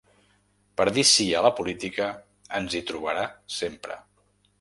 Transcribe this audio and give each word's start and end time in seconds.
Per 0.79 0.85
dir 0.95 1.03
Sí 1.09 1.27
a 1.39 1.43
la 1.47 1.51
política, 1.59 2.07
ens 2.61 2.79
hi 2.79 2.81
trobarà 2.93 3.27
sempre. 3.59 3.99